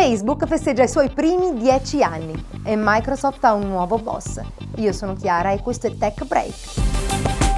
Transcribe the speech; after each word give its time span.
Facebook 0.00 0.46
festeggia 0.46 0.84
i 0.84 0.88
suoi 0.88 1.10
primi 1.10 1.58
10 1.58 2.02
anni 2.02 2.44
e 2.64 2.74
Microsoft 2.74 3.44
ha 3.44 3.52
un 3.52 3.68
nuovo 3.68 3.98
boss. 3.98 4.40
Io 4.76 4.94
sono 4.94 5.12
Chiara 5.12 5.50
e 5.50 5.60
questo 5.60 5.88
è 5.88 5.94
Tech 5.94 6.24
Break. 6.24 7.49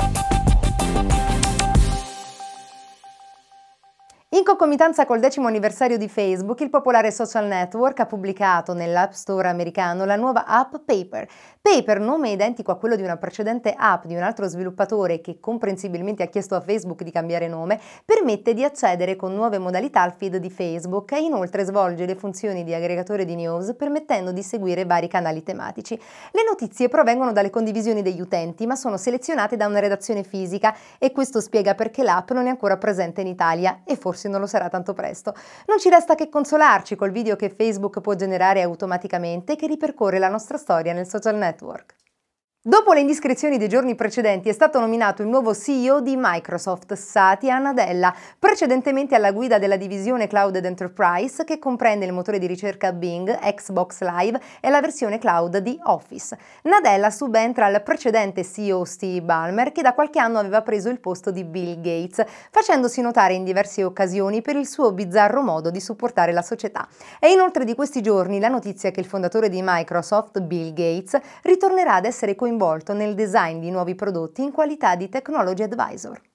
In 4.34 4.44
concomitanza 4.44 5.04
col 5.04 5.20
decimo 5.20 5.48
anniversario 5.48 5.98
di 5.98 6.08
Facebook, 6.08 6.60
il 6.60 6.70
popolare 6.70 7.10
social 7.10 7.44
network 7.44 8.00
ha 8.00 8.06
pubblicato 8.06 8.72
nell'App 8.72 9.10
Store 9.10 9.46
americano 9.46 10.06
la 10.06 10.16
nuova 10.16 10.46
app 10.46 10.74
Paper. 10.86 11.28
Paper, 11.60 12.00
nome 12.00 12.30
identico 12.30 12.70
a 12.70 12.78
quello 12.78 12.96
di 12.96 13.02
una 13.02 13.18
precedente 13.18 13.74
app 13.76 14.06
di 14.06 14.14
un 14.14 14.22
altro 14.22 14.48
sviluppatore 14.48 15.20
che 15.20 15.38
comprensibilmente 15.38 16.22
ha 16.22 16.28
chiesto 16.28 16.54
a 16.54 16.62
Facebook 16.62 17.02
di 17.02 17.10
cambiare 17.10 17.46
nome, 17.46 17.78
permette 18.06 18.54
di 18.54 18.64
accedere 18.64 19.16
con 19.16 19.34
nuove 19.34 19.58
modalità 19.58 20.00
al 20.00 20.14
feed 20.14 20.38
di 20.38 20.48
Facebook 20.48 21.12
e 21.12 21.20
inoltre 21.20 21.64
svolge 21.64 22.06
le 22.06 22.14
funzioni 22.14 22.64
di 22.64 22.72
aggregatore 22.72 23.26
di 23.26 23.34
news 23.34 23.74
permettendo 23.76 24.32
di 24.32 24.42
seguire 24.42 24.86
vari 24.86 25.08
canali 25.08 25.42
tematici. 25.42 25.94
Le 26.30 26.42
notizie 26.48 26.88
provengono 26.88 27.32
dalle 27.32 27.50
condivisioni 27.50 28.00
degli 28.00 28.20
utenti 28.22 28.64
ma 28.64 28.76
sono 28.76 28.96
selezionate 28.96 29.58
da 29.58 29.66
una 29.66 29.78
redazione 29.78 30.22
fisica 30.22 30.74
e 30.98 31.12
questo 31.12 31.42
spiega 31.42 31.74
perché 31.74 32.02
l'app 32.02 32.30
non 32.30 32.46
è 32.46 32.48
ancora 32.48 32.78
presente 32.78 33.20
in 33.20 33.26
Italia 33.26 33.82
e 33.84 33.94
forse 33.94 34.20
forse 34.22 34.28
non 34.28 34.40
lo 34.40 34.46
sarà 34.46 34.68
tanto 34.68 34.92
presto. 34.92 35.34
Non 35.66 35.78
ci 35.78 35.88
resta 35.88 36.14
che 36.14 36.28
consolarci 36.28 36.94
col 36.94 37.10
video 37.10 37.36
che 37.36 37.50
Facebook 37.50 38.00
può 38.00 38.14
generare 38.14 38.62
automaticamente 38.62 39.56
che 39.56 39.66
ripercorre 39.66 40.18
la 40.18 40.28
nostra 40.28 40.58
storia 40.58 40.92
nel 40.92 41.08
social 41.08 41.36
network. 41.36 42.01
Dopo 42.64 42.92
le 42.92 43.00
indiscrezioni 43.00 43.58
dei 43.58 43.68
giorni 43.68 43.96
precedenti 43.96 44.48
è 44.48 44.52
stato 44.52 44.78
nominato 44.78 45.20
il 45.22 45.26
nuovo 45.26 45.52
CEO 45.52 46.00
di 46.00 46.14
Microsoft, 46.16 46.92
Satya 46.92 47.58
Nadella, 47.58 48.14
precedentemente 48.38 49.16
alla 49.16 49.32
guida 49.32 49.58
della 49.58 49.76
divisione 49.76 50.28
Cloud 50.28 50.54
ed 50.54 50.64
Enterprise 50.64 51.42
che 51.42 51.58
comprende 51.58 52.04
il 52.04 52.12
motore 52.12 52.38
di 52.38 52.46
ricerca 52.46 52.92
Bing, 52.92 53.36
Xbox 53.36 54.02
Live 54.02 54.40
e 54.60 54.70
la 54.70 54.80
versione 54.80 55.18
cloud 55.18 55.56
di 55.56 55.76
Office. 55.86 56.38
Nadella 56.62 57.10
subentra 57.10 57.66
al 57.66 57.82
precedente 57.82 58.44
CEO 58.44 58.84
Steve 58.84 59.22
Ballmer 59.22 59.72
che 59.72 59.82
da 59.82 59.92
qualche 59.92 60.20
anno 60.20 60.38
aveva 60.38 60.62
preso 60.62 60.88
il 60.88 61.00
posto 61.00 61.32
di 61.32 61.42
Bill 61.42 61.80
Gates, 61.80 62.24
facendosi 62.52 63.00
notare 63.00 63.34
in 63.34 63.42
diverse 63.42 63.82
occasioni 63.82 64.40
per 64.40 64.54
il 64.54 64.68
suo 64.68 64.92
bizzarro 64.92 65.42
modo 65.42 65.72
di 65.72 65.80
supportare 65.80 66.30
la 66.30 66.42
società. 66.42 66.86
È 67.18 67.26
inoltre 67.26 67.64
di 67.64 67.74
questi 67.74 68.02
giorni 68.02 68.38
la 68.38 68.46
notizia 68.46 68.92
che 68.92 69.00
il 69.00 69.06
fondatore 69.06 69.48
di 69.48 69.62
Microsoft, 69.64 70.38
Bill 70.38 70.72
Gates, 70.72 71.20
ritornerà 71.42 71.94
ad 71.94 72.04
essere 72.04 72.36
coinvolto 72.36 72.50
coinvolto 72.52 72.92
nel 72.92 73.14
design 73.14 73.60
di 73.60 73.70
nuovi 73.70 73.94
prodotti 73.94 74.42
in 74.42 74.52
qualità 74.52 74.94
di 74.94 75.08
Technology 75.08 75.62
Advisor. 75.62 76.31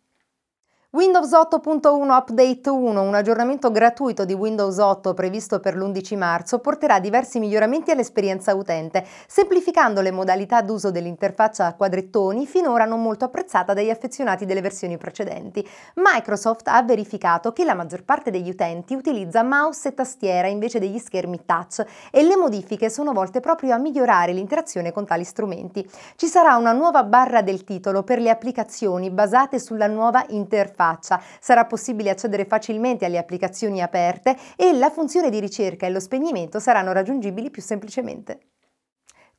Windows 0.91 1.29
8.1 1.33 2.09
Update 2.09 2.69
1, 2.69 3.01
un 3.01 3.13
aggiornamento 3.13 3.71
gratuito 3.71 4.23
di 4.23 4.31
Windows 4.31 4.77
8 4.77 5.13
previsto 5.13 5.59
per 5.59 5.75
l'11 5.75 6.17
marzo, 6.17 6.59
porterà 6.59 7.01
diversi 7.01 7.39
miglioramenti 7.39 7.91
all'esperienza 7.91 8.55
utente, 8.55 9.05
semplificando 9.27 9.99
le 9.99 10.11
modalità 10.11 10.61
d'uso 10.61 10.89
dell'interfaccia 10.89 11.65
a 11.65 11.75
quadrettoni 11.75 12.47
finora 12.47 12.85
non 12.85 13.01
molto 13.01 13.25
apprezzata 13.25 13.73
dagli 13.73 13.89
affezionati 13.89 14.45
delle 14.45 14.61
versioni 14.61 14.97
precedenti. 14.97 15.67
Microsoft 15.95 16.69
ha 16.69 16.81
verificato 16.83 17.51
che 17.51 17.65
la 17.65 17.75
maggior 17.75 18.05
parte 18.05 18.31
degli 18.31 18.49
utenti 18.49 18.95
utilizza 18.95 19.43
mouse 19.43 19.89
e 19.89 19.93
tastiera 19.93 20.47
invece 20.47 20.79
degli 20.79 20.99
schermi 20.99 21.43
touch 21.45 21.85
e 22.09 22.23
le 22.23 22.37
modifiche 22.37 22.89
sono 22.89 23.11
volte 23.11 23.41
proprio 23.41 23.73
a 23.73 23.77
migliorare 23.77 24.31
l'interazione 24.31 24.93
con 24.93 25.05
tali 25.05 25.25
strumenti. 25.25 25.85
Ci 26.15 26.27
sarà 26.27 26.55
una 26.55 26.71
nuova 26.71 27.03
barra 27.03 27.41
del 27.41 27.65
titolo 27.65 28.03
per 28.03 28.19
le 28.21 28.29
applicazioni 28.29 29.09
basate 29.09 29.59
sulla 29.59 29.87
nuova 29.87 30.23
interfaccia 30.29 30.75
interfaccia. 30.77 31.21
Sarà 31.39 31.65
possibile 31.65 32.11
accedere 32.11 32.45
facilmente 32.45 33.05
alle 33.05 33.17
applicazioni 33.17 33.81
aperte 33.81 34.37
e 34.55 34.73
la 34.73 34.91
funzione 34.91 35.29
di 35.31 35.39
ricerca 35.39 35.87
e 35.87 35.89
lo 35.89 35.99
spegnimento 35.99 36.59
saranno 36.59 36.91
raggiungibili 36.91 37.49
più 37.49 37.61
semplicemente. 37.61 38.56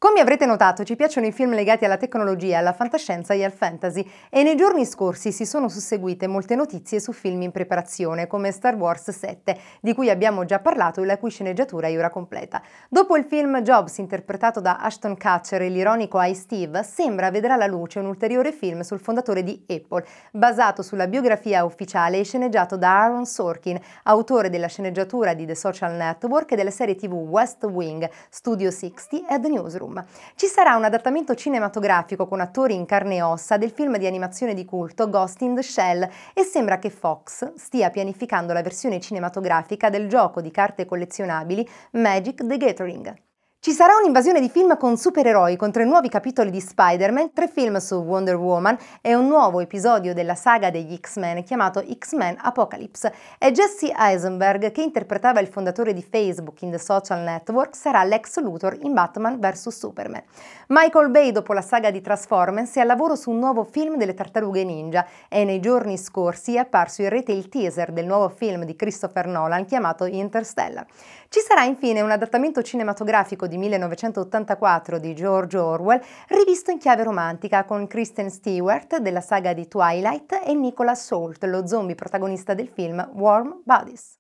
Come 0.01 0.21
avrete 0.21 0.47
notato 0.47 0.85
ci 0.85 0.95
piacciono 0.95 1.27
i 1.27 1.33
film 1.33 1.55
legati 1.55 1.85
alla 1.85 1.97
tecnologia, 1.97 2.59
alla 2.59 2.73
fantascienza 2.73 3.35
e 3.35 3.43
al 3.43 3.51
fantasy 3.51 4.09
e 4.31 4.45
nei 4.45 4.55
giorni 4.55 4.85
scorsi 4.85 5.33
si 5.33 5.45
sono 5.45 5.69
susseguite 5.69 6.29
molte 6.29 6.55
notizie 6.55 7.01
su 7.01 7.11
film 7.11 7.43
in 7.43 7.51
preparazione 7.51 8.29
come 8.29 8.53
Star 8.53 8.77
Wars 8.77 9.11
7, 9.11 9.59
di 9.81 9.95
cui 9.95 10.09
abbiamo 10.09 10.45
già 10.45 10.61
parlato 10.61 11.03
e 11.03 11.05
la 11.05 11.19
cui 11.19 11.31
sceneggiatura 11.31 11.89
è 11.89 11.99
ora 11.99 12.11
completa. 12.11 12.63
Dopo 12.89 13.17
il 13.17 13.25
film 13.25 13.61
Jobs 13.63 13.99
interpretato 13.99 14.61
da 14.61 14.77
Ashton 14.77 15.17
Kutcher 15.17 15.63
e 15.63 15.69
l'ironico 15.69 16.23
I 16.23 16.33
Steve, 16.33 16.85
sembra 16.85 17.33
vedrà 17.33 17.57
la 17.57 17.67
luce 17.67 17.99
un 17.99 18.07
ulteriore 18.07 18.53
film 18.53 18.83
sul 18.83 19.01
fondatore 19.01 19.43
di 19.43 19.65
Apple, 19.67 20.07
basato 20.31 20.83
sulla 20.83 21.09
biografia 21.09 21.65
ufficiale 21.65 22.21
e 22.21 22.25
sceneggiato 22.25 22.77
da 22.77 23.01
Aaron 23.03 23.27
Sorkin, 23.27 23.77
autore 24.05 24.49
della 24.49 24.69
sceneggiatura 24.69 25.35
di 25.35 25.45
The 25.45 25.57
Social 25.57 25.95
Network 25.95 26.53
e 26.53 26.57
della 26.57 26.71
serie 26.71 26.95
TV 26.95 27.15
West 27.15 27.65
Wing, 27.65 28.09
Studio 28.31 28.71
60 28.71 29.27
e 29.27 29.41
The 29.41 29.49
Newsroom. 29.49 29.88
Room. 29.89 30.05
Ci 30.35 30.47
sarà 30.47 30.77
un 30.77 30.85
adattamento 30.85 31.35
cinematografico 31.35 32.27
con 32.29 32.41
attori 32.41 32.75
in 32.75 32.87
carne 32.87 33.17
e 33.17 33.23
ossa 33.23 33.57
del 33.57 33.71
film 33.71 33.97
di 33.97 34.07
animazione 34.07 34.55
di 34.55 34.65
culto 34.65 35.09
Ghost 35.09 35.41
in 35.41 35.55
the 35.55 35.63
Shell 35.63 36.09
e 36.35 36.43
sembra 36.43 36.79
che 36.79 36.91
Fox 36.91 37.55
stia 37.55 37.91
pianificando 37.91 38.53
la 38.53 38.63
versione 38.63 39.01
cinematografica 39.01 39.89
del 39.91 40.09
gioco 40.09 40.41
di 40.41 40.51
carte 40.51 40.85
collezionabili 40.85 41.69
Magic 41.93 42.47
the 42.47 42.57
Gathering. 42.57 43.28
Ci 43.61 43.73
sarà 43.73 43.97
un'invasione 43.97 44.39
di 44.39 44.49
film 44.49 44.77
con 44.77 44.97
supereroi 44.97 45.57
con 45.57 45.73
tre 45.73 45.85
nuovi 45.85 46.09
capitoli 46.09 46.49
di 46.49 46.61
Spider-Man, 46.61 47.33
tre 47.33 47.49
film 47.49 47.79
su 47.79 47.97
Wonder 47.97 48.37
Woman 48.37 48.79
e 49.01 49.17
un 49.17 49.27
nuovo 49.27 49.59
episodio 49.59 50.15
della 50.15 50.37
saga 50.37 50.71
degli 50.71 50.97
X-Men 50.97 51.43
chiamato 51.43 51.85
X-Men 51.85 52.37
Apocalypse. 52.41 53.13
E 53.37 53.51
Jesse 53.51 53.93
Eisenberg, 53.93 54.71
che 54.71 54.83
interpretava 54.83 55.41
il 55.41 55.49
fondatore 55.49 55.93
di 55.93 56.07
Facebook 56.09 56.63
in 56.63 56.71
The 56.71 56.79
Social 56.79 57.19
Network, 57.23 57.75
sarà 57.75 58.05
Lex 58.05 58.39
Luthor 58.39 58.79
in 58.81 58.95
Batman 58.95 59.41
vs 59.41 59.71
Superman. 59.71 60.23
Michael 60.69 61.11
Bay, 61.11 61.33
dopo 61.33 61.53
la 61.53 61.61
saga 61.61 61.91
di 61.91 62.01
Transformers, 62.01 62.77
è 62.77 62.81
al 62.81 62.87
lavoro 62.87 63.17
su 63.17 63.31
un 63.31 63.41
nuovo 63.41 63.65
film 63.65 63.97
delle 63.97 64.15
tartarughe 64.15 64.63
ninja 64.63 65.05
e 65.29 65.43
nei 65.43 65.59
giorni 65.59 65.99
scorsi 65.99 66.55
è 66.55 66.59
apparso 66.59 67.03
in 67.03 67.09
rete 67.09 67.33
il 67.33 67.49
teaser 67.49 67.91
del 67.91 68.07
nuovo 68.07 68.29
film 68.29 68.63
di 68.63 68.77
Christopher 68.77 69.27
Nolan 69.27 69.65
chiamato 69.65 70.05
Interstellar. 70.05 70.87
Ci 71.29 71.41
sarà 71.41 71.65
infine 71.65 72.01
un 72.03 72.13
adattamento 72.13 72.63
cinematografico 72.63 73.47
di 73.49 73.59
1984 73.59 75.01
di 75.01 75.13
George 75.15 75.59
Orwell, 75.59 76.01
rivisto 76.29 76.71
in 76.71 76.79
chiave 76.79 77.03
romantica 77.03 77.65
con 77.65 77.89
Kristen 77.89 78.31
Stewart 78.31 78.99
della 78.99 79.21
saga 79.21 79.53
di 79.53 79.67
Twilight 79.67 80.43
e 80.45 80.55
Nicholas 80.55 81.05
Salt, 81.05 81.43
lo 81.45 81.67
zombie 81.67 81.97
protagonista 81.97 82.55
del 82.55 82.69
film 82.69 83.11
Warm 83.15 83.63
Bodies. 83.65 84.19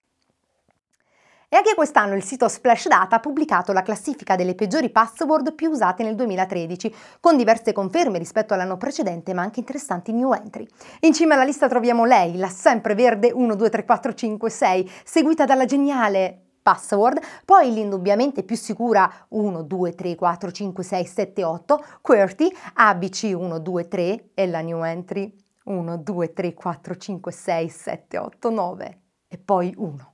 E 1.50 1.56
anche 1.56 1.74
quest'anno 1.74 2.14
il 2.14 2.22
sito 2.22 2.46
Splash 2.46 2.88
Data 2.88 3.16
ha 3.16 3.20
pubblicato 3.20 3.72
la 3.72 3.80
classifica 3.80 4.36
delle 4.36 4.54
peggiori 4.54 4.90
password 4.90 5.54
più 5.54 5.70
usate 5.70 6.02
nel 6.02 6.14
2013, 6.14 6.94
con 7.20 7.38
diverse 7.38 7.72
conferme 7.72 8.18
rispetto 8.18 8.52
all'anno 8.52 8.76
precedente, 8.76 9.32
ma 9.32 9.40
anche 9.40 9.60
interessanti 9.60 10.12
new 10.12 10.34
entry. 10.34 10.68
In 11.00 11.14
cima 11.14 11.34
alla 11.34 11.44
lista 11.44 11.66
troviamo 11.66 12.04
lei, 12.04 12.36
la 12.36 12.48
sempre 12.48 12.94
verde 12.94 13.32
123456, 13.32 14.90
seguita 15.04 15.46
dalla 15.46 15.64
geniale 15.64 16.47
password, 16.68 17.18
poi 17.46 17.72
l'indubbiamente 17.72 18.42
più 18.42 18.54
sicura 18.54 19.10
1, 19.28 19.62
2, 19.62 19.94
3, 19.94 20.14
4, 20.14 20.50
5, 20.50 20.84
6, 20.84 21.06
7, 21.06 21.42
8, 21.42 21.84
QWERTY, 22.02 22.54
ABC 22.74 23.32
1, 23.34 23.58
2, 23.58 23.88
3 23.88 24.30
e 24.34 24.46
la 24.46 24.60
new 24.60 24.84
entry 24.84 25.34
1, 25.64 25.96
2, 25.96 26.32
3, 26.34 26.52
4, 26.52 26.96
5, 26.96 27.32
6, 27.32 27.68
7, 27.70 28.18
8, 28.18 28.50
9 28.50 29.00
e 29.28 29.38
poi 29.38 29.72
1. 29.78 30.12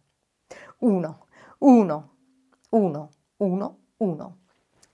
1, 0.79 1.27
1, 1.59 2.11
1, 2.71 3.09
1, 3.37 3.79
1. 3.97 4.37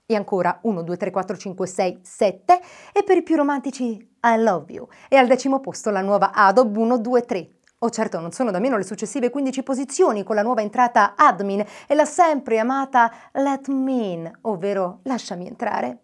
E 0.07 0.15
ancora 0.15 0.59
1, 0.63 0.81
2, 0.81 0.97
3, 0.97 1.11
4, 1.11 1.37
5, 1.37 1.67
6, 1.67 1.99
7 2.01 2.59
e 2.91 3.03
per 3.03 3.17
i 3.17 3.21
più 3.21 3.35
romantici 3.35 3.85
I 4.23 4.37
love 4.39 4.73
you. 4.73 4.87
E 5.07 5.15
al 5.15 5.27
decimo 5.27 5.59
posto 5.59 5.91
la 5.91 6.01
nuova 6.01 6.31
Adobe 6.33 6.79
1, 6.79 6.97
2, 6.97 7.21
3. 7.21 7.49
Oh 7.83 7.89
certo, 7.89 8.19
non 8.19 8.31
sono 8.31 8.51
da 8.51 8.59
meno 8.59 8.77
le 8.77 8.83
successive 8.83 9.31
15 9.31 9.63
posizioni 9.63 10.23
con 10.23 10.35
la 10.35 10.43
nuova 10.43 10.61
entrata 10.61 11.15
admin 11.15 11.65
e 11.87 11.95
la 11.95 12.05
sempre 12.05 12.59
amata 12.59 13.11
let 13.31 13.69
me 13.69 13.91
in, 13.91 14.31
ovvero 14.41 14.99
lasciami 15.03 15.47
entrare. 15.47 15.97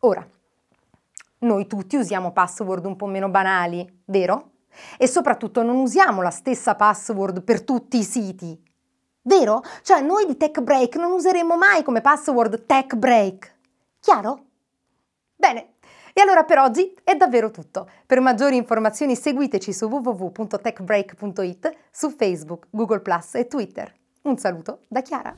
Ora, 0.00 0.26
noi 1.40 1.66
tutti 1.66 1.96
usiamo 1.96 2.32
password 2.32 2.86
un 2.86 2.96
po' 2.96 3.04
meno 3.04 3.28
banali, 3.28 4.02
vero? 4.06 4.52
E 4.96 5.06
soprattutto 5.06 5.62
non 5.62 5.76
usiamo 5.76 6.22
la 6.22 6.30
stessa 6.30 6.76
password 6.76 7.42
per 7.42 7.62
tutti 7.62 7.98
i 7.98 8.02
siti, 8.02 8.58
vero? 9.20 9.62
Cioè 9.82 10.00
noi 10.00 10.24
di 10.24 10.38
Tech 10.38 10.62
Break 10.62 10.96
non 10.96 11.12
useremo 11.12 11.58
mai 11.58 11.82
come 11.82 12.00
password 12.00 12.64
Tech 12.64 12.94
Break. 12.94 13.54
Chiaro? 14.00 14.44
Bene, 15.36 15.74
e 16.18 16.22
allora 16.22 16.44
per 16.44 16.56
oggi 16.56 16.94
è 17.04 17.14
davvero 17.14 17.50
tutto. 17.50 17.90
Per 18.06 18.20
maggiori 18.20 18.56
informazioni 18.56 19.14
seguiteci 19.14 19.70
su 19.70 19.84
www.techbreak.it, 19.84 21.76
su 21.90 22.08
Facebook, 22.08 22.68
Google 22.70 23.00
Plus 23.00 23.34
e 23.34 23.46
Twitter. 23.46 23.94
Un 24.22 24.38
saluto 24.38 24.80
da 24.88 25.02
Chiara. 25.02 25.36